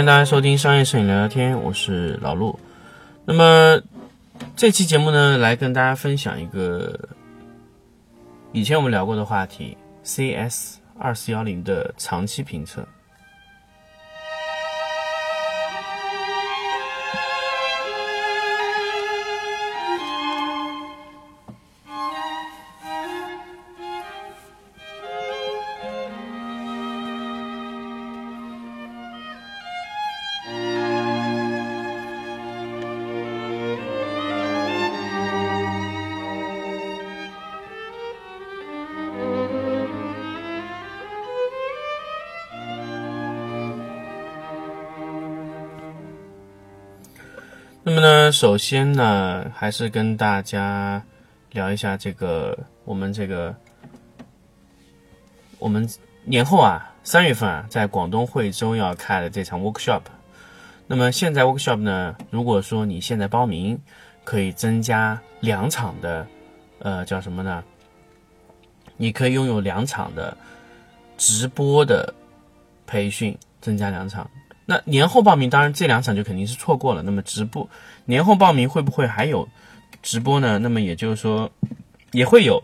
[0.00, 2.58] 欢迎大家收听商业摄影聊聊天，我是老陆。
[3.26, 3.82] 那么
[4.56, 6.98] 这期节目呢，来跟大家分享一个
[8.52, 12.82] 以前我们聊过的话题，CS 二四幺零的长期评测。
[48.40, 51.04] 首先呢，还是跟大家
[51.50, 53.54] 聊一下这个我们这个
[55.58, 55.86] 我们
[56.24, 60.00] 年后啊，三月份啊，在广东惠州要开的这场 workshop。
[60.86, 63.78] 那么现在 workshop 呢，如果说你现在报名，
[64.24, 66.26] 可以增加两场的，
[66.78, 67.62] 呃，叫什么呢？
[68.96, 70.34] 你可以拥有两场的
[71.18, 72.14] 直播的
[72.86, 74.30] 培训，增加两场。
[74.70, 77.02] 那年后报名，当然这两场就肯定是错过了。
[77.02, 77.68] 那么直播
[78.04, 79.48] 年后报名会不会还有
[80.00, 80.60] 直播呢？
[80.60, 81.50] 那么也就是说
[82.12, 82.62] 也会有，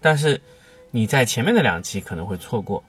[0.00, 0.40] 但是
[0.92, 2.84] 你在前面的两期可能会错过。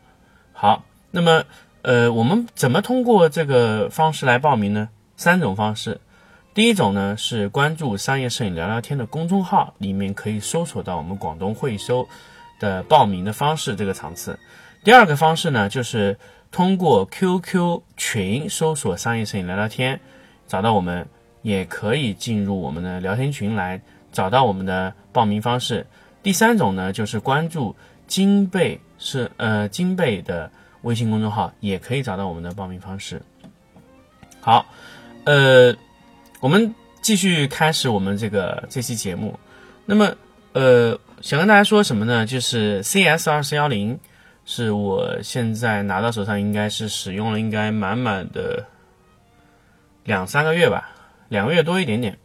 [0.53, 1.45] 好，那么
[1.81, 4.89] 呃，我们怎么通过这个方式来报名呢？
[5.17, 5.99] 三种方式。
[6.53, 12.07] 第一种呢是关注商业摄影聊聊天的公众号，里面可以搜索到我们广东会收
[12.59, 14.37] 的报名的方式这个场次。
[14.83, 16.19] 第二个方式呢就是。
[16.51, 19.99] 通过 QQ 群搜索“商业摄影聊聊天”，
[20.47, 21.07] 找到我们，
[21.43, 23.79] 也可以进入我们的聊天群来
[24.11, 25.85] 找到我们的报名方式。
[26.23, 27.75] 第三种呢，就是关注
[28.07, 30.51] 金贝是呃金贝的
[30.81, 33.21] 微信公众号，也可以找到我们的报名方式。
[34.41, 34.65] 好，
[35.25, 35.75] 呃，
[36.39, 39.39] 我们继续开始我们这个这期节目。
[39.85, 40.15] 那么，
[40.53, 42.25] 呃，想跟大家说什么呢？
[42.25, 43.99] 就是 CS 二四幺零。
[44.51, 48.65] 是我现在拿到手上，应该是使用了应该满满的
[50.05, 50.89] 两三个月吧，
[51.27, 52.17] 两个月多一点点。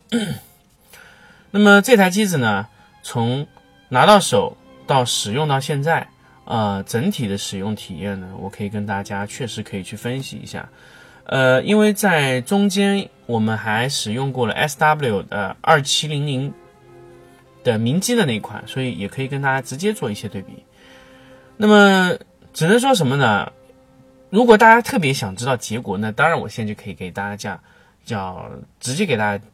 [1.50, 2.66] 那么这台机子呢，
[3.02, 3.46] 从
[3.90, 6.08] 拿到手到使用到现在，
[6.46, 10.66] 呃，整体的使用体验呢，我可以跟大家确实可以去分析一下。
[11.26, 16.50] 呃，因为在中间我们还使用过了 S W 的二七零零
[17.62, 20.64] 的明基的那款，所以也可以跟大家直接做一些对比。
[21.56, 22.16] 那么
[22.52, 23.52] 只能说什么呢？
[24.30, 27.60] 如果大家特别想知道结果，那当然我现在就可以给大家讲，
[28.04, 28.50] 叫
[28.80, 29.44] 直接给大家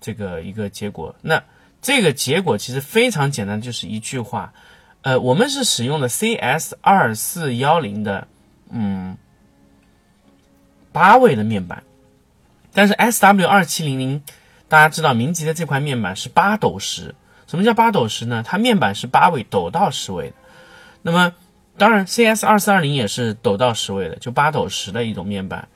[0.00, 1.14] 这个一个结果。
[1.22, 1.42] 那
[1.80, 4.52] 这个结果其实非常简单，就是一句话，
[5.02, 8.26] 呃，我们是使用的 CS 二四幺零的，
[8.68, 9.16] 嗯，
[10.90, 11.84] 八位的面板，
[12.72, 14.24] 但是 SW 二七零零，
[14.66, 17.14] 大家知道明基的这块面板是八斗十。
[17.46, 18.42] 什么叫八斗十呢？
[18.44, 20.34] 它面板是八位，斗到十位的。
[21.06, 21.32] 那么，
[21.78, 25.68] 当然，CS 二四二零也是抖到十位的，就八斗十的一种面板。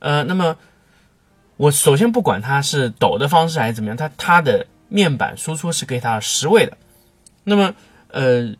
[0.00, 0.56] 呃，那么
[1.56, 6.76] 我首先不管它是抖的方式还是怎么样，它它的面板输出是给它十位的。
[7.44, 7.76] 那么，
[8.08, 8.56] 呃，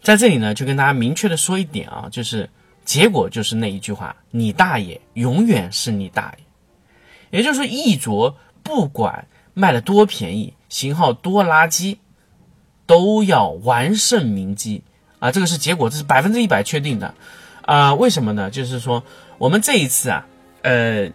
[0.00, 2.48] 在这里呢，就跟大家明确的说一点啊，就是
[2.86, 7.38] 结果就是那一句话：你大爷，永远是你大爷。
[7.38, 11.98] 也就是说，一卓不管卖的多便宜，型号多垃圾。
[12.90, 14.82] 都要完胜明基
[15.20, 17.14] 啊，这个是结果，这是百分之一百确定的
[17.62, 17.94] 啊。
[17.94, 18.50] 为什么呢？
[18.50, 19.04] 就是说
[19.38, 20.26] 我们这一次啊，
[20.62, 21.08] 呃，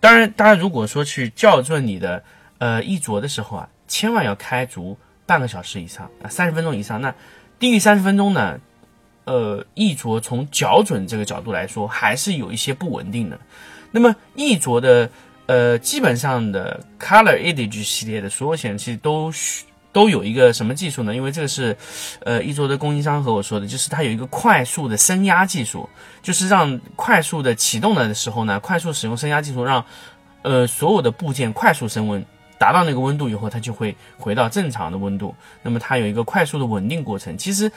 [0.00, 2.24] 当然，大家如果说去校准你的
[2.56, 7.02] 呃一卓的时候啊，千万要开足半个小时以上啊，三十分钟以上。
[7.02, 7.14] 那
[7.58, 8.58] 低于三十分钟呢，
[9.24, 13.38] 呃，一卓从校准这个角度来说，还是有一些不稳定的。
[13.90, 15.10] 那么一卓的
[15.44, 19.66] 呃，基本上的 Color Edge 系列的所有显示器都需。
[19.94, 21.14] 都有一个什么技术呢？
[21.14, 21.74] 因为这个是，
[22.20, 25.88] 呃，一桌的供应商和我说的，就是它有一个快速的升压技术，
[26.20, 29.82] 就是让快速的启动的时候呢，快速使用升压技术，让，
[30.42, 32.22] 呃，所有的部件快速升温，
[32.58, 35.34] 达到那个温度以后，它就会回到正常的温度。
[35.62, 37.38] 那么它有一个快速的稳定过程。
[37.38, 37.70] 其实。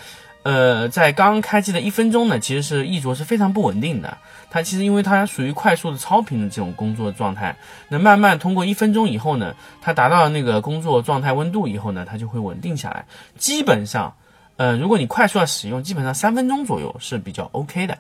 [0.47, 4.17] 呃，在刚开机的一分钟呢，其实是一卓是非常不稳定的。
[4.49, 7.57] 它其实因为它属于快速的超频的这种工作状态，
[7.89, 13.05] 那慢慢通过一分钟以后呢，它达到那个工作状态温度以后呢，它就会稳定下来。
[13.37, 14.15] 基本上，
[14.55, 17.97] 呃，如果你快速的使用，基本上三分钟左右是比较 OK 的。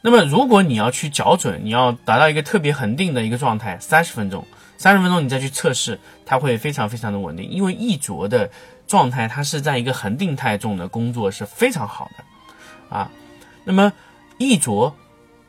[0.00, 4.44] 那么如果你要去校准，你要达到一个特别恒定的一个状态，三十分钟，
[4.76, 8.50] 三十分钟你再去测试，它会非常非常的稳定，因为一卓的。
[8.86, 13.10] 状态它是在一个恒定态中的工作是非常好的，啊，
[13.64, 13.92] 那么
[14.38, 14.96] 一卓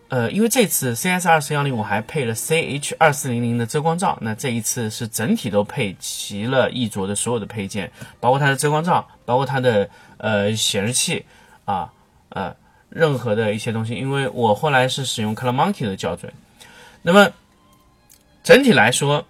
[0.10, 7.92] 呃，因为这次 CS 二四幺零我还配了 CH 二四零零的遮光罩，那这一次是整体都配齐了一卓的所有的配件，
[8.22, 11.25] 包括它的遮光罩，包括它的呃显示器
[11.66, 11.92] 啊，
[12.30, 12.56] 呃，
[12.88, 16.31] 任何的一些东西，因为我后来是使用 Color Monkey 的校准，
[17.01, 17.31] 那么
[18.44, 19.25] 整体来说，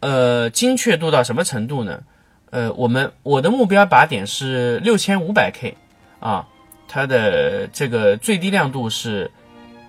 [0.00, 2.02] 呃，精确度到什么程度呢？
[2.50, 5.76] 呃，我们我的目标靶点是六千五百 K
[6.20, 6.48] 啊，
[6.86, 9.30] 它的这个最低亮度是。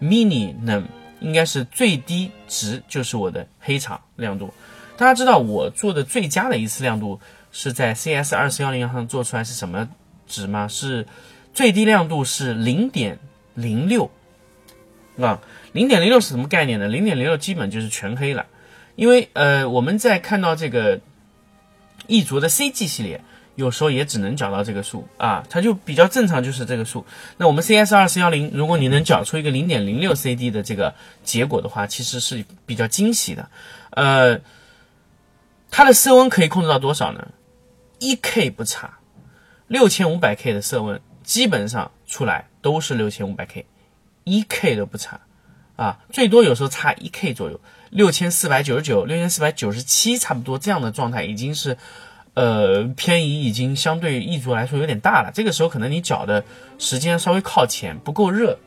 [0.01, 0.81] mini 呢，
[1.19, 4.53] 应该是最低值，就是我的黑场亮度。
[4.95, 7.19] 大家知道我做的最佳的一次亮度
[7.51, 9.89] 是在 CS 二四幺零上做出来是什么
[10.25, 10.69] 值吗？
[10.69, 11.05] 是
[11.53, 13.19] 最低亮度是零点
[13.55, 14.09] 零六
[15.19, 15.41] 啊，
[15.73, 16.87] 零点零六是什么概念呢？
[16.87, 18.45] 零点零六基本就是全黑了，
[18.95, 21.01] 因为呃我们在看到这个
[22.09, 23.23] 一卓的 CG 系列。
[23.55, 27.05] 有时候也只能缴到这个数啊，它就比较正常，就是这个数。
[27.35, 30.95] 那我们 CS 二四幺零，如果你能缴出一个零点零六 CD 的这个
[31.25, 33.49] 结果的话，其实是比较惊喜的。
[33.89, 34.39] 呃，
[35.69, 37.27] 它的色温可以控制到多少呢？
[37.99, 38.99] 一 K 不差，
[39.67, 43.65] 六千五百 K 的色温基本上出来都是六千五百 K，
[44.23, 45.19] 一 K 都不差
[45.75, 51.77] 啊，最多有时候差一 K 左右，六千四百九十九、六千四百九十七差不多这样的状态已经是。
[52.35, 56.45] 呃，偏移已经相对一族来说有点大了，这个时候可能你搅的
[56.77, 58.59] 时间稍微靠前，不够热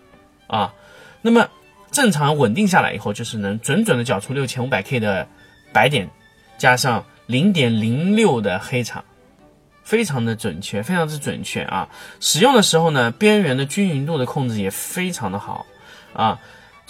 [0.46, 0.74] 啊。
[1.22, 1.48] 那么
[1.90, 5.26] 正常稳定下来以后，就是能准准的搅出六千五百 K 的
[5.72, 6.10] 白点，
[6.58, 9.04] 加上零点零六的黑场，
[9.84, 11.88] 非常的准确，非常之准确啊。
[12.20, 15.64] 使用的时候呢，边缘的均匀度的控制也非常的好
[16.12, 16.40] 啊。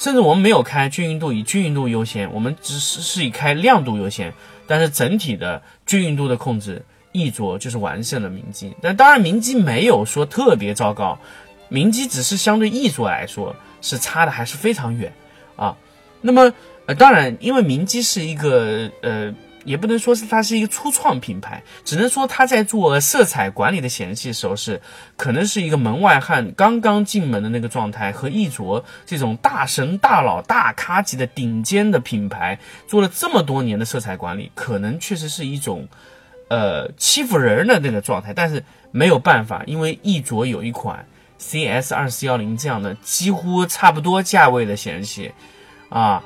[0.02, 4.34] 甚至我们没有开均匀度，以均匀度优先，我们只是是以开亮度优先。
[4.66, 8.74] 但是整体的均匀度的控制，一卓就是完胜了明基。
[8.82, 11.20] 但当然，明基没有说特别糟糕，
[11.68, 15.12] 明基只是相对一卓来说是差的还是非常远
[15.54, 15.76] 啊。
[16.20, 16.52] 那么，
[16.86, 19.32] 呃，当然，因为明基是一个呃。
[19.64, 24.80] 也不能说是它是一个初创品牌，只能说它在做色彩管理的显示器时候是
[25.16, 35.88] 可能是一个门外汉刚刚进门的那个状态，和一卓这种大神大佬大咖级的顶尖的品牌做了这么多年的色彩管理，可能确实是一种
[36.48, 38.34] 呃欺负人的那个状态。
[38.34, 41.06] 但是没有办法，因为一卓有一款
[41.38, 45.32] CS 二四幺零这样的几乎差不多价位的显示器
[45.88, 46.22] 啊，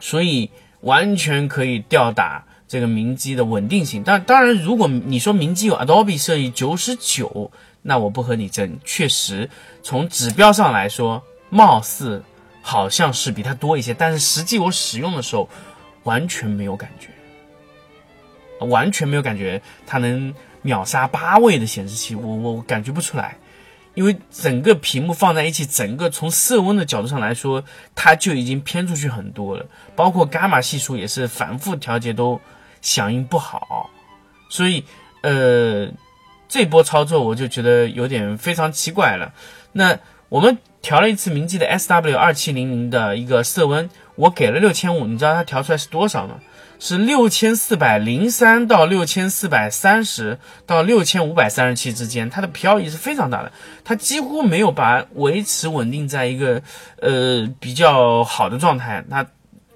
[0.00, 0.50] 所以。
[0.84, 7.50] 完全可以吊打这个明基的稳定性，但当然，如果你说明基有 Adobe 设计九十九，
[7.82, 8.78] 那我不和你争。
[8.84, 9.50] 确实，
[9.82, 12.22] 从指标上来说，貌似
[12.62, 15.48] 好像是比它多一些，但是实际我使用的时候，
[16.04, 17.08] 完全没有感觉，
[18.66, 23.36] 完全没有感觉它能秒杀八位的显示器，我我感觉不出来。
[23.94, 27.64] 因为整个屏幕放在一起，整个从色温的角度上来说，
[27.94, 29.66] 它就已经偏出去很多了。
[29.96, 32.40] 包括伽马系数也是反复调节都
[32.82, 33.90] 响应不好，
[34.48, 34.84] 所以
[35.22, 35.88] 呃，
[36.48, 39.32] 这波操作我就觉得有点非常奇怪了。
[39.72, 39.98] 那
[40.28, 46.40] 我们调了一次明基的 SW 二七零零的一个色温，我给了六千五，你知道它调出来是多少吗？
[46.78, 53.52] 是六千四百零三到六千四百三十到六千五百三十七之间，它的漂移是非常大的，
[53.84, 56.62] 它几乎没有把维持稳定在一个
[57.00, 59.04] 呃比较好的状态。
[59.08, 59.26] 那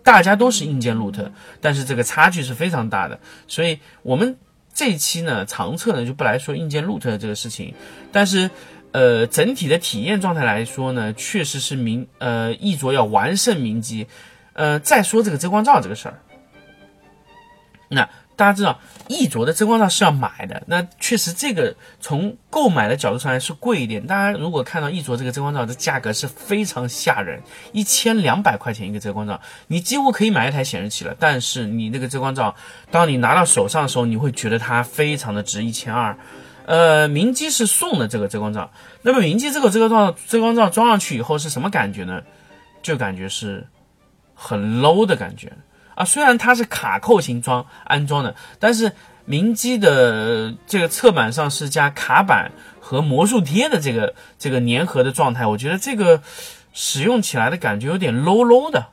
[0.03, 3.21] 大家都是硬件 root，但是这个差距是非常大的。
[3.47, 4.37] 所以我们
[4.75, 7.75] 这一期呢长测呢就不来说硬件 root 这个事情，
[8.13, 8.51] 但是
[8.93, 14.07] 呃整体的体验状态来说呢，确实是明呃一卓要完胜明基。
[14.55, 16.21] 呃再说这个遮光罩这个事儿。
[17.89, 18.79] 那大家知道，
[19.09, 20.63] 一卓的遮光罩是要买的。
[20.67, 24.07] 那确实，这个从购买的角度上来是贵一点。
[24.07, 27.43] 大家如果看到一卓这个遮光罩的价格是非常吓人，
[27.73, 31.17] 一千两百块钱一个遮光罩，你几乎可以买一台显示器了。
[31.19, 32.55] 但是你那个遮光罩，
[32.91, 36.17] 当你拿到手上的时候，你会觉得它非常的值一千二。
[36.67, 38.71] 呃，明基是送的这个遮光罩。
[39.03, 42.23] 那么明基这个遮光罩遮光罩装上去以后是什么感觉呢？
[42.83, 43.67] 就感觉是
[44.35, 45.53] 很 low 的感觉。
[45.99, 48.93] 啊，虽然它是卡扣型装安装的，但是
[49.25, 56.23] 明基的这个侧板上是加卡板和魔术贴的这个这个粘合的状态，我觉得这个
[56.73, 58.87] 使用起来的感觉有点 low low 的。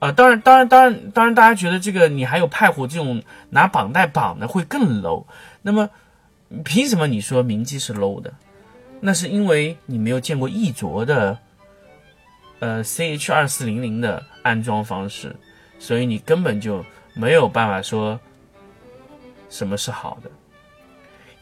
[0.00, 5.24] 啊，当然，当然，当然，当然，大家觉得这个你还有派虎这种拿绑带绑的会更 low。
[5.62, 5.88] 那么，
[6.66, 8.34] 凭什么你说明基是 low 的？
[9.00, 11.38] 那是因为你没有见过一卓的
[12.58, 15.34] 呃 CH 二四零零的安装方式。
[15.78, 18.18] 所以你根本就没有办法说
[19.48, 20.30] 什么是好的，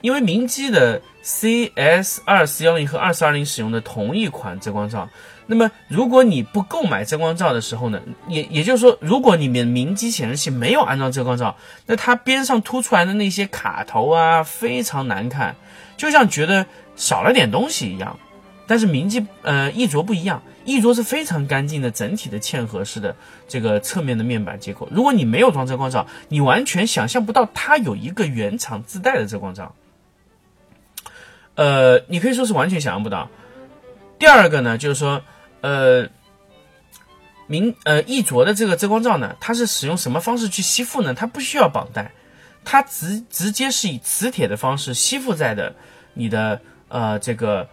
[0.00, 5.08] 因为明基的 CS 二四幺零和二四二零使用的同一款遮光罩，
[5.46, 15.56] 那么，如果你不购买遮光罩的时候呢，也也就是说，如果你们明基显示器没有安装遮光罩，那它边上凸出来的那些卡头啊，非常难看，
[15.96, 18.18] 就像觉得少了点东西一样。
[18.66, 23.16] 但是明记呃一卓不一样，一卓是非常干净的整体的嵌合式的
[23.48, 24.88] 这个侧面的面板接口。
[24.90, 29.74] 如果你没有装遮光罩，你完全想象不到它有一个原厂自带的遮光罩。
[31.54, 33.30] 呃，你可以说是完全想象不到。
[34.18, 35.22] 第二个呢，就是说。
[35.62, 36.08] 呃，
[37.48, 41.12] 明呃一卓的这个遮光罩呢，它是使用什么方式去吸附呢？
[41.12, 42.12] 它不需要绑带，
[42.64, 45.74] 它直直接是以磁铁的方式吸附在的
[46.14, 47.68] 你的呃这个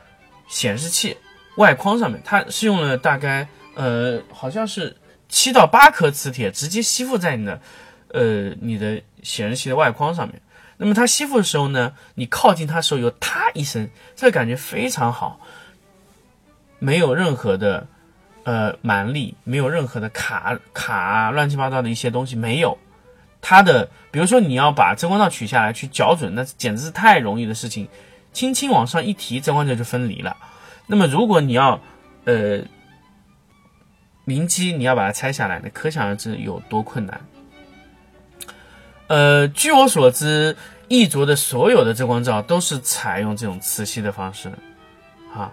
[0.53, 1.17] 显示器
[1.57, 2.21] 外框上面。
[2.23, 4.95] 它是用了大概呃好像是
[5.27, 7.59] 七到八颗磁铁，直接吸附在你的
[8.09, 10.39] 呃你的显示器的外框上面。
[10.77, 15.39] 那么它吸附的时候呢，你靠近它的时候有嗒一声，这个感觉非常好。
[16.79, 17.87] 没有任何的，
[18.43, 22.77] 呃，蛮力，没有任何的卡卡乱七八糟的一些东西，没有。
[23.41, 27.87] 它的，比如说你要把遮光罩取下来去校准，那简直是太容易的事情，
[28.33, 30.35] 轻轻往上一提，遮光罩就分离了。
[30.87, 31.79] 那么如果你要，
[32.25, 32.61] 呃，
[34.25, 37.21] 明机你要把它拆下来，那可想而知有多困难。
[39.07, 44.51] 呃，据我所知，翼卓的所有的遮光罩都是采用这种磁吸的方式，
[45.33, 45.51] 啊。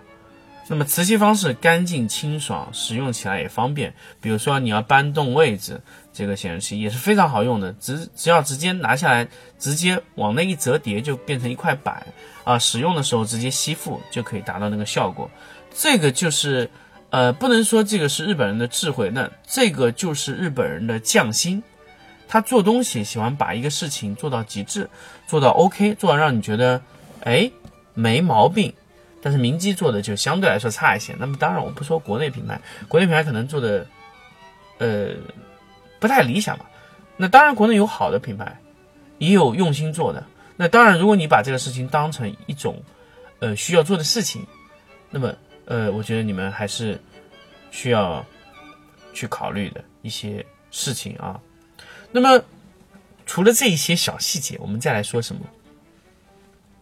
[0.73, 3.93] 那么磁吸方式干净清爽，使用起来也方便。
[4.21, 5.81] 比如说你要搬动位置，
[6.13, 9.27] 这个显示器也是非常好用的，只只要直接拿下来，
[9.59, 12.07] 直接往那一折叠就变成一块板
[12.45, 12.57] 啊。
[12.57, 15.29] 使用的时候直接吸附就可以达到那个效果。
[15.75, 16.71] 这个就是，
[17.11, 21.61] 呃，不能说这个是日本人的智慧，那这个就是日本人的匠心。
[22.29, 24.89] 他做东西喜欢把一个事情做到极致，
[25.27, 26.81] 做到 OK，做到让你觉得，
[27.25, 27.51] 哎，
[27.93, 28.73] 没毛病。
[29.23, 31.15] 但是明基做的就相对来说差一些。
[31.19, 33.87] 那么当然，我不说国内品牌，国内品牌可能做的，
[34.79, 35.11] 呃，
[35.99, 36.71] 不太理想吧。
[37.17, 38.59] 那当然，国内有好的品牌，
[39.19, 40.25] 也有用心做的。
[40.57, 42.83] 那当然，如果你把这个事情当成一种，
[43.41, 44.47] 呃，需要做的事情，
[45.11, 45.35] 那么，
[45.67, 47.01] 呃，我觉得你们还是
[47.71, 48.25] 需要
[49.13, 51.39] 去考虑的一些事情啊。
[52.11, 52.43] 那么，
[53.27, 55.43] 除了这一些小细节，我们再来说什么？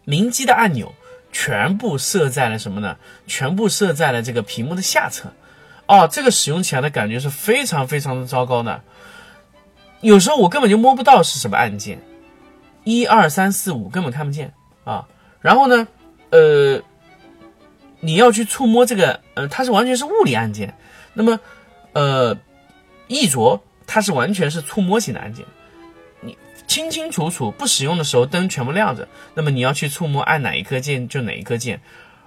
[0.05, 0.95] 明基的按钮。
[1.31, 2.97] 全部设在了什么呢？
[3.27, 5.33] 全部设在了这个屏幕的下侧，
[5.87, 8.83] 哦，这个使用起来的感觉是非常非常的糟糕的。
[10.01, 12.01] 有时候我根本就摸不到是什么按键，
[12.85, 14.55] 一二三四五根本看不见
[14.85, 15.07] 啊。
[15.41, 15.87] 然后呢，
[16.31, 16.83] 呃，
[18.01, 20.75] 你要去触摸这个，呃，它是完全是物理按键。
[21.15, 21.41] 那么，
[21.93, 22.37] 呃，
[23.07, 25.45] 一着它是完全是触摸型的按键。
[26.69, 31.81] 清清楚楚，不使用的时候灯全部亮着，那么你要去触摸按哪一颗键就哪一颗键。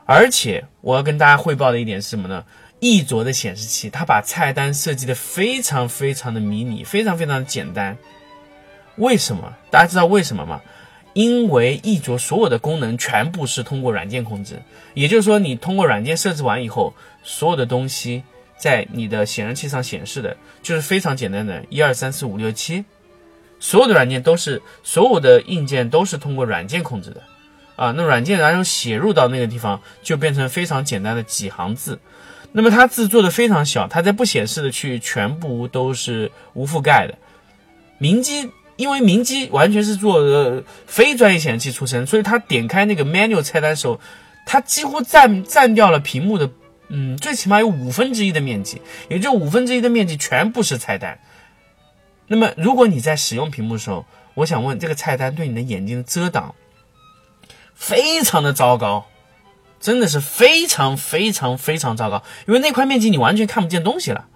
[0.05, 2.43] 而且我要跟大家汇报的一点是什么呢？
[2.79, 7.95] 易卓的显示器它把菜单设计的非常非常的迷你，非常非常的简单。
[8.97, 9.53] 为什么？
[9.69, 10.59] 大家知道为什么吗？
[11.13, 14.59] 因为易卓所有的功能全部是通过软件控制，
[14.95, 18.23] 也就是说你通过软件设置完以后，所有的东西
[18.57, 22.83] 在你的显示器上显示的就是非常简单的，一二三四五六七。
[23.61, 27.21] 所有的软件都是，所有的硬件都是通过软件控制的，
[27.77, 31.99] 啊，那软件然后写入到那个地方，就变成非常简单的几行字。
[32.51, 37.17] 那么它字做的非常小，它在不显示的区域全部都是无覆盖的。
[37.97, 44.01] 明基因为明基完全是做的非专业显示器出身，所以它点开那个 menu 菜单的时候，
[44.45, 46.49] 它几乎占占掉了屏幕的，
[46.89, 51.19] 嗯，最起码有五分之一的面积，也就五分之一的面积全部是菜单。
[52.31, 56.55] 那么，如果你在使用屏幕的时候，我想问，这个菜单对你的眼睛遮挡
[57.75, 59.05] 非常的糟糕，
[59.81, 64.29] 真的是非常非常非常糟糕，因为那块面积你完全看不见东西了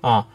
[0.00, 0.28] 啊！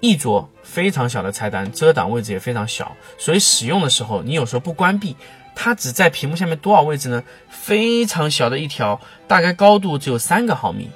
[0.00, 5.14] 一桌非常小的菜单，遮挡位置也非常小，所以使用的时候，你有时候不关闭，
[5.54, 7.22] 它只在屏幕下面多少位置呢？
[7.48, 10.90] 非常小的一条，大概高度只有三个毫米，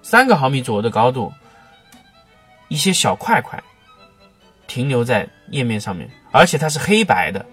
[0.00, 1.32] 三个毫米左右的高度，
[2.68, 3.60] 一些小块块。
[4.72, 7.44] 停留在页面上面，而且它是黑白的，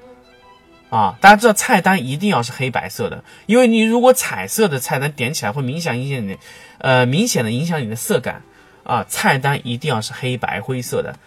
[0.89, 6.37] 啊，大家知道菜单一定要是黑白色的，因为你如果彩色的菜单点起来会明显影响你，
[6.77, 8.41] 呃，明显的影响你的色感，
[8.85, 11.19] 啊，菜单一定要是黑白灰色的，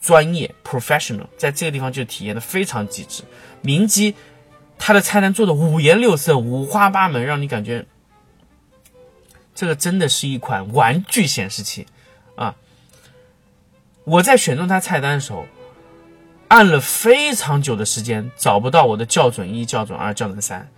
[0.00, 3.24] 专业 professional，在这个地方就体验的非常极致。
[3.60, 4.14] 明基
[4.78, 7.86] 它的菜单做的五颜六色、五花八门，让你感觉
[9.52, 11.88] 这个真的是一款玩具显示器，
[14.10, 15.46] 我在选中它菜单的时候，
[16.48, 20.68] 按了非常久的时间，找不到我的校准一、校准二、校准三。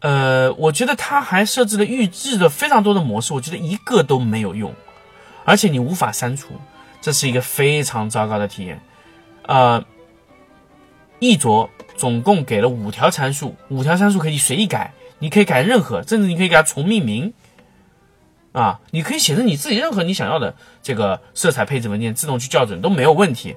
[0.00, 4.74] 呃，我觉得它还设置了预置的非常多的模式，我觉得一个都没有用，
[5.46, 6.52] 而且你无法删除，
[7.00, 8.78] 这是一个非常糟糕的体验。
[9.46, 9.82] 呃，
[11.18, 17.32] 一卓总共给了五条参数，五条参数可以随意改，你可以改任何，甚至你可以给它重命名。
[18.56, 23.54] 啊，你可以写成你自己任何你想要的这个色彩配置文件，自动去校准都没有问题。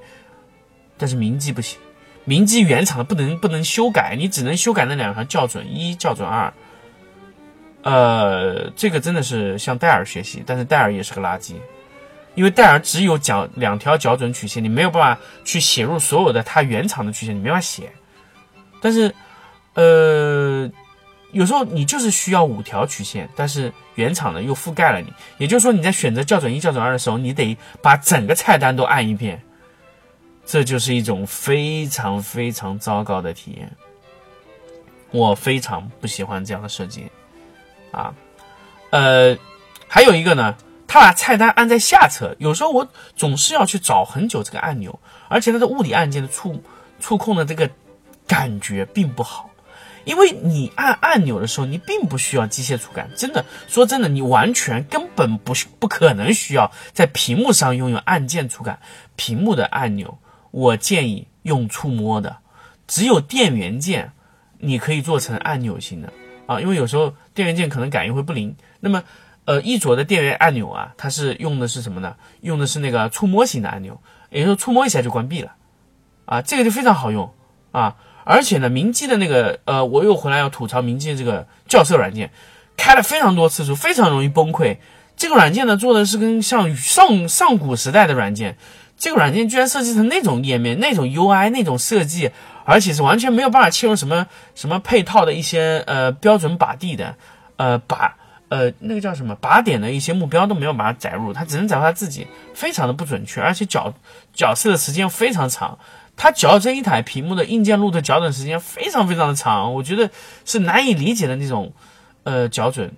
[0.98, 1.80] 但是明基不行，
[2.26, 6.54] 明基原厂的不能不能修改，你只能修改那两条校准一、校准二。
[7.82, 11.54] 呃，这个真的是向戴尔学习，但是戴尔也是个垃圾，
[12.36, 17.90] 因为戴尔只有讲两条校准曲线，你没有办法去写入所有的它原厂的曲线，你没法写。
[18.82, 19.16] 但是，
[19.76, 20.70] 呃。
[21.32, 29.42] 有时候你就是需要五条曲线，但是原厂的又覆盖了你，也就是说你在选择校准一、校准二的时候，你得把整个菜单都按一遍，
[30.46, 33.72] 这就是一种非常非常糟糕的体验。
[35.12, 37.12] 我非常不喜欢这样的设计，
[37.92, 38.14] 啊，
[38.92, 39.38] 呃，
[39.88, 40.56] 还有一个呢，
[40.88, 46.64] 他把菜单按在下侧，有时候我总是要去找很久这个按钮，而且它的物理按键的触
[47.00, 47.70] 触控的这个
[48.28, 49.49] 感觉并不好。
[50.10, 53.12] 因为你按按钮的时候，你并不需要机械触感。
[53.16, 58.80] 真的说真的，你完全根本不不可能需要在屏幕上拥有按键触感。
[59.16, 60.18] 屏幕的按钮，
[60.50, 62.38] 我建议用触摸的。
[62.88, 64.14] 只有电源键，
[64.58, 66.12] 你可以做成按钮型的
[66.48, 66.60] 啊。
[66.60, 68.56] 因为有时候电源键可能感应会不灵。
[68.80, 69.04] 那么，
[69.46, 72.16] 呃，一卓的电源按钮啊，它是用的是什么呢？
[72.42, 74.02] 用的是那个触摸型的按钮，
[74.32, 75.54] 也就是说触摸一下就关闭了
[76.26, 76.42] 啊。
[76.42, 77.32] 这个就非常好用
[77.72, 77.98] 啊。
[78.24, 82.32] 而且呢，明基的那个，呃，我又回来要吐槽明基的这个校色软件，
[82.78, 84.78] 开了非常多次数，非常容易崩溃。
[85.18, 88.58] 这个软件呢，做的是跟像上上古时代的软件，
[88.98, 92.32] 这个软件居然设计成那种页面、那种 UI、那种设计，
[92.64, 97.16] 而且是完全没有办法切入什么什么配套的一些呃标准靶地的，
[97.58, 98.12] 呃靶
[98.48, 103.94] 呃那个叫什么靶点的一些目标都没有把它载入，它只能载入它自己，非常的不准确，而且角
[104.34, 105.78] 角色的时间非常长。
[106.22, 110.12] 它矫正一台屏幕的硬件路的矫正时间非常非常的长，我觉得
[110.44, 111.72] 是难以理解的那种，
[112.24, 112.92] 呃，矫准。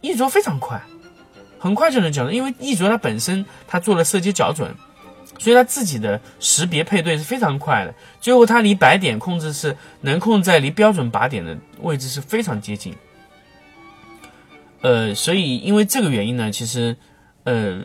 [0.00, 0.82] 一卓非常快，
[1.60, 4.74] 很快就能矫正，因为一卓它本身它做了色阶矫准，
[5.38, 7.94] 所以它自己的识别配对是非常快的。
[8.20, 12.92] 最后它离白点控制是能控在离标准靶点的位置是非常接近。
[14.80, 16.96] 呃，所以因为这个原因呢，其实，
[17.44, 17.84] 呃。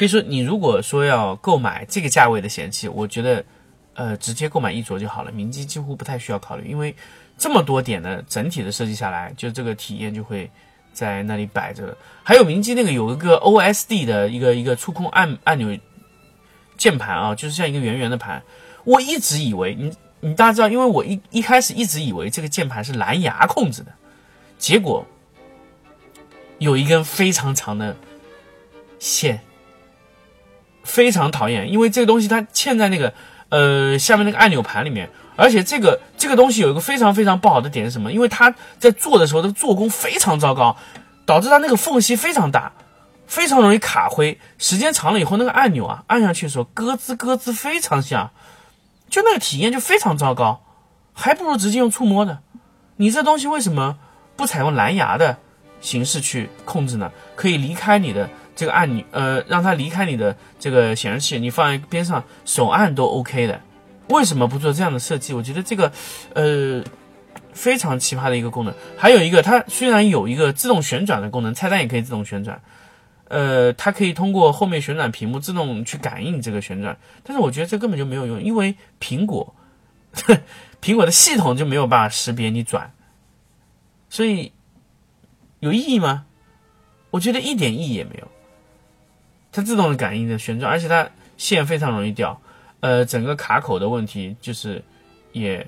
[0.00, 3.44] 可以说，你如果说要购买这个价位的显示器，我觉得，
[3.92, 5.30] 呃，直接购买一卓就好了。
[5.30, 6.96] 明基几乎不太需要考虑，因为
[7.36, 10.50] 这么多点的整体的设计下来，就这个体验就会
[10.94, 11.94] 在那里摆着。
[12.22, 15.78] 还有明基那个有一个 OSD 的一个一个触控按按钮
[16.78, 18.42] 键盘啊，就是像一个圆圆的盘。
[18.84, 23.92] 我一直以为你你大家知道，因为我一一开始一直以为这个键盘是蓝牙控制的，
[24.56, 25.04] 结果
[26.56, 27.94] 有一根非常长的
[28.98, 29.38] 线。
[30.90, 33.14] 非常讨厌，因为这个东西它嵌在那个
[33.48, 38.12] 呃下面那个按钮盘里面，而且这个这个东西有一个非常非常不好的点是什么？
[38.12, 40.76] 因为它在做的时候，这个做工非常糟糕，
[41.24, 42.72] 导致它那个缝隙非常大，
[43.28, 44.40] 非常容易卡灰。
[44.58, 48.30] 时间长了以后，那个按钮啊按下去的时候咯吱咯吱非常响，
[49.08, 50.60] 就那个体验就非常糟糕，
[51.12, 52.40] 还不如直接用触摸的。
[52.96, 53.96] 你这东西为什么
[54.36, 55.38] 不采用蓝牙的
[55.80, 57.12] 形式去控制呢？
[57.36, 58.28] 可以离开你的。
[58.60, 63.58] 这个按钮，呃，让它离开你的这个显示器，你放在边上手按都 OK 的。
[64.08, 65.32] 为什么不做这样的设计？
[65.32, 65.90] 我觉得这个，
[66.34, 66.84] 呃，
[67.54, 68.74] 非常奇葩的一个功能。
[68.98, 72.60] 还有一个，它虽然有一个自动旋转的功能，菜单也可以自动旋转，
[73.28, 79.54] 呃，它可以通过后面旋转屏幕自动去感应这个旋转，但是我觉得这根本就没有用，因为苹果，
[80.82, 82.92] 苹果的系统就没有办法识别你转，
[84.10, 84.52] 所以
[85.60, 86.26] 有意义吗？
[87.10, 88.28] 我觉得一点意义也没有。
[89.52, 92.40] 它自动的感应的旋转，而且它线非常容易掉，
[92.80, 94.84] 呃，整个卡口的问题就是
[95.32, 95.66] 也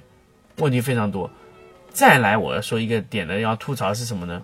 [0.59, 1.31] 问题非常多。
[1.91, 4.43] 再来，我要说一个点呢，要吐槽是什么呢？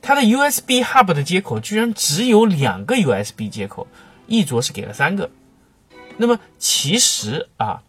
[0.00, 3.86] 它的 USB Hub 的接口居然只有两个 USB 接口，
[4.26, 5.30] 一卓是给了三个。
[6.16, 7.82] 那么其实啊，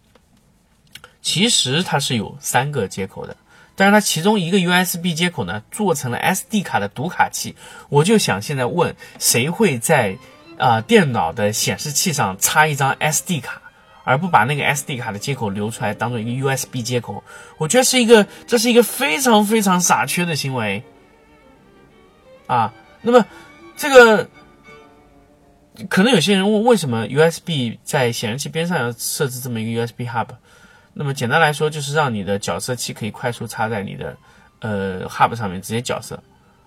[1.22, 3.38] 其实它是有三个接口的，
[3.76, 7.56] 但是它其中一个 USB 接口呢做成了 SD 卡的读卡器。
[7.90, 10.18] 我就想现在问，谁会在？
[10.62, 13.60] 啊，电脑的显示器上插一张 SD 卡，
[14.04, 17.24] 而不把那个 SD 卡的接口留出来当做一个 USB 接口，
[17.58, 20.84] 我觉得是一个，这是一个非常非常傻缺的行为。
[22.46, 22.72] 啊，
[23.02, 23.26] 那么
[23.76, 24.30] 这个
[25.90, 30.28] 可能有些人问，为什么 USB 在显示器边上要设置这么一个 USB hub？
[30.94, 34.16] 那么简单来说，就是让你的角色器可以快速插在你的
[34.60, 36.22] 呃 Hub 上面直接角色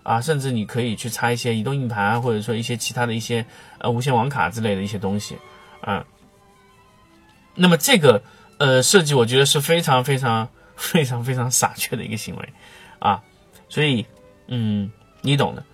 [0.04, 3.44] 啊，甚至你可以去插一些移动硬盘啊，或者说一些其他的一些
[3.78, 5.36] 呃无线网卡之类的一些东西
[5.80, 6.06] 啊。
[7.56, 8.22] 那么这个
[8.58, 12.48] 呃设计，我觉得是非常非常 非常非常傻缺的一个行为
[13.00, 13.22] 啊，
[13.68, 14.06] 所以
[14.46, 15.64] 嗯，你懂的。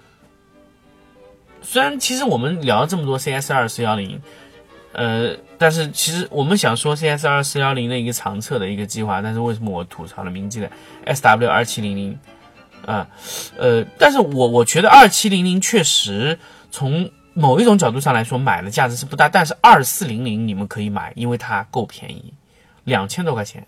[1.63, 4.23] 虽然其实我们聊了这么多 CS 二四幺零，
[4.93, 10.71] 呃，但是其实我们想说 CS 二四幺零的一个长测的一个计划，但是为什么我吐槽了明基的
[11.07, 12.19] SW 二七零零
[12.91, 13.09] 啊？
[13.59, 16.39] 呃，但是我我觉得二七零零确实
[16.71, 22.35] 从某一种角度上来说买的价值是不大，但是二四零零你们可以买，因为它够便宜，
[22.85, 23.67] 两千多块钱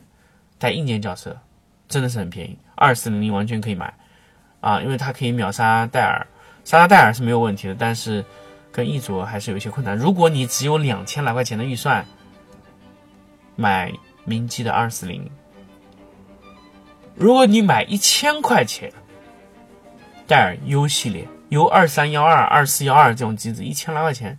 [0.58, 1.38] 带硬件角色，
[1.88, 3.94] 真的是很便宜，二四零零完全可以买
[4.60, 6.26] 啊，因为它可以秒杀戴尔。
[6.64, 8.24] 沙拉戴尔是没有问题的，但是
[8.70, 9.98] 跟一卓还是有一些困难。
[9.98, 12.06] 如果你只有两千来块钱的预算，
[13.56, 13.92] 买
[14.24, 15.22] 明基的二四零；
[17.16, 18.92] 如果你买一千块钱，
[20.32, 24.38] 戴尔 U 系列 U 二三幺二、二四幺二这种机子，一千来块钱，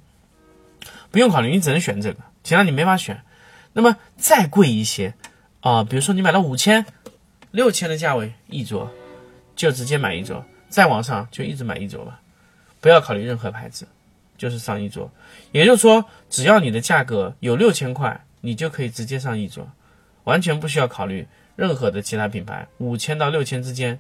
[1.12, 3.22] 不用考虑，你只能选这个，其他你没法选。
[3.74, 5.14] 那么再贵一些
[5.60, 6.84] 啊，比如说你买到五千、
[7.52, 8.92] 六千的价位，一桌
[9.56, 10.44] 就直接买一桌。
[10.68, 12.20] 再往上就一直买一桌吧，
[12.82, 13.88] 不要考虑任何牌子，
[14.36, 15.12] 就是上一桌。
[15.52, 19.70] 也就是说，只要你的价格有六千块，你就可以直接上一桌，
[20.24, 22.68] 完全不需要考虑任何的其他品牌。
[22.80, 24.00] 五千到六千之间，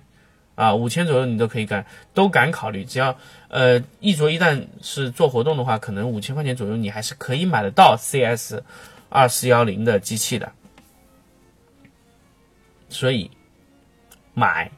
[0.55, 2.85] 啊，五千左右你都可以干都敢考虑。
[2.85, 8.61] 只要呃一卓一旦是做活动的话，可能五千块钱左右你还是可以买得到 CS
[9.09, 10.51] 二四幺零的机器的。
[12.89, 13.31] 所以
[14.33, 14.71] 买。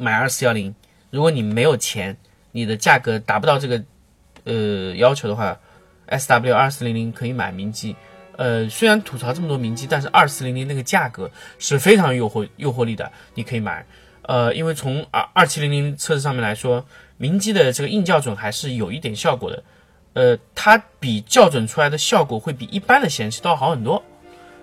[0.00, 0.72] 买二四幺零，
[1.10, 2.16] 如果你没有钱，
[2.52, 3.82] 你的价格达不到这个
[4.44, 5.58] 呃要求的话
[6.06, 7.96] ，S W 二四零零可以买明基。
[8.36, 13.84] 呃，虽然吐槽这么多明基，但是二四零零那个价格是非常诱惑诱惑力的，你可以买。
[14.28, 16.84] 呃，因为从二二七零零测试上面来说，
[17.16, 19.64] 明基的这个硬校准还是有一点效果的。
[20.12, 24.04] 呃，它比校准出来的效果会比一般的显示器都要好很多，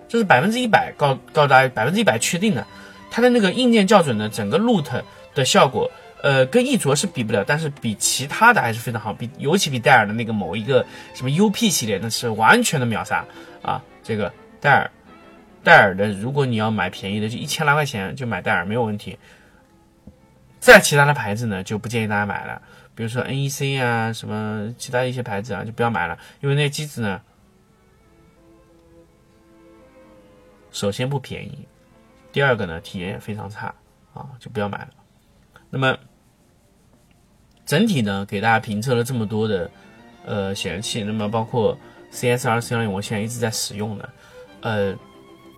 [0.08, 2.66] 这是百分之一百告告诉大家百分之一百确定的。
[3.10, 5.02] 它的那个硬件校准的整个 root。
[5.36, 5.92] 的效果，
[6.24, 13.26] 呃，跟一卓是比不了，但是比其他的还是非常好，比尤其比戴尔的那个某一个什么 UP 系列，那是完全的秒杀
[13.62, 13.84] 啊！
[14.02, 14.90] 这个戴尔，
[15.62, 19.18] 戴尔的，如果你要买便宜的，就一千来块钱就买戴尔没有问题。
[20.66, 22.60] 再其他的牌子呢，就不建议大家买了，
[22.96, 27.22] 比如说 NEC 啊，什么其他一些牌子啊，就不要买了，因为那机子呢，
[30.72, 31.68] 首先不便宜，
[32.32, 33.76] 第二个呢，体验也非常差
[34.16, 34.88] 啊，就不要买了。
[35.70, 35.96] 那么，
[37.64, 39.70] 整体呢，给大家评测了这么多的
[40.26, 41.78] 呃显示器，那么包括
[42.12, 44.10] CS 二四幺零，我现在一直在使用的。
[44.62, 44.96] 呃，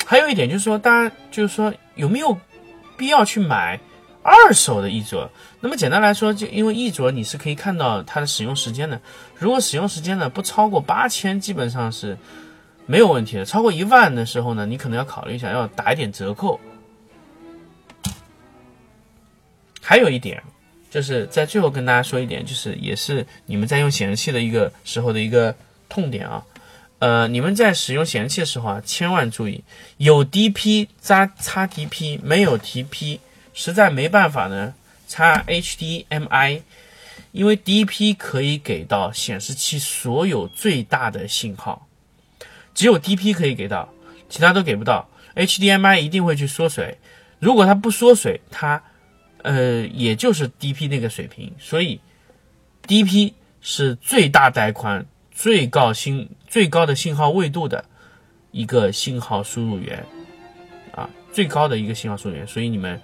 [0.05, 2.37] 还有一点就是说，大家就是说有没有
[2.97, 3.79] 必要去买
[4.27, 5.31] 二手的一卓？
[5.61, 8.99] 那么简单来说，就因为一卓你是可以看到它的使用时间的，
[9.37, 12.17] 如果使用时间呢不超过八千，基本上是
[12.85, 13.45] 没有问题的。
[13.45, 16.59] 超过一万的时候呢，你可能要考虑一下，要打一点折扣。
[19.81, 20.43] 还有一点，
[20.89, 25.55] 就是在最后跟大家说一点，就是也是你们在用显示器的一个时候的一个
[25.87, 26.43] 痛点啊。
[26.99, 29.63] 呃，你们在使用显示器的时候啊，千万注意，
[29.95, 33.19] 有 DP 加插 DP，没有 TP，
[33.57, 34.75] 实在没办法呢，
[35.07, 36.61] 插 HDMI，
[37.31, 41.87] 因为 DP 可以给到显示器所有最大的信号，
[42.75, 43.91] 只有 DP 可以给到，
[44.29, 45.09] 其他都给不到。
[45.35, 46.99] HDMI 一定会去缩水，
[47.39, 48.83] 如果它不缩水，它
[49.41, 51.99] 呃，也就是 DP 那个水平，所以
[52.87, 57.83] DP 是最大带宽、最高信、最高的信号位度的
[58.51, 60.05] 一个信号输入源。
[60.91, 63.01] 啊，最高的一个信号输入源，所以你们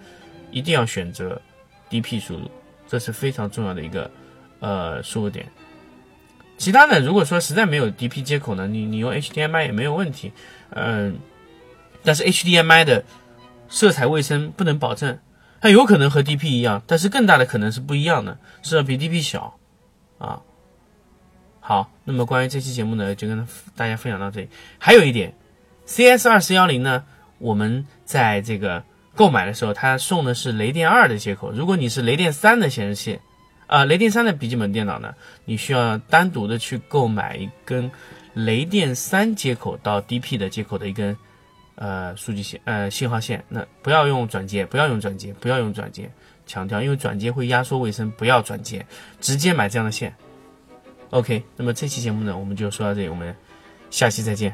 [0.54, 1.42] 一定要选择
[1.90, 2.50] DP 输入，
[2.88, 4.10] 这是非常重要的一个
[4.60, 5.46] 呃输入点。
[6.58, 10.32] 其他的，如果说实在没有 DP 接口呢，你你用 HDMI 也没有问题，
[10.70, 11.18] 嗯，
[12.04, 13.04] 但是 HDMI 的
[13.68, 15.20] 色彩卫生不能保证。
[15.60, 19.58] 它有可能和 DP 一样，但是更大的可能是不一样的，是要比 DP 小，
[20.18, 20.42] 啊。
[21.62, 24.50] 好，那么关于这期节目呢，就跟大家分享到这里。
[24.78, 25.34] 还有一点
[25.86, 27.06] ，CS 二四幺零呢，
[27.40, 28.84] 我们在这个
[29.16, 31.52] 购买的时候，它送的是雷电二的接口。
[31.52, 33.20] 如果你是雷电三的显示器，
[33.68, 35.14] 啊，雷电三的笔记本电脑呢，
[35.46, 37.92] 你需要单独的去购买一根
[38.34, 41.18] 雷电三接口到 DP 的接口的一根。
[41.76, 46.08] 呃，数据线，呃，信号线，那不要用转接，不要用转接，不要用转接，
[46.46, 48.86] 强调，因为转接会压缩卫生，不要转接，
[49.20, 50.14] 直接买这样的线。
[51.10, 53.36] OK，那么这期节目呢，我们就说到这里，我们
[53.90, 54.54] 下期再见。